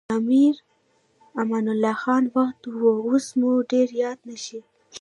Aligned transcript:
د 0.07 0.11
امیر 0.19 0.55
امان 1.41 1.65
الله 1.73 1.95
خان 2.03 2.23
وخت 2.35 2.61
و 2.79 2.81
اوس 3.07 3.25
مو 3.39 3.51
ډېر 3.71 3.87
یاد 4.03 4.19
نه 4.29 4.37
شي. 4.45 4.59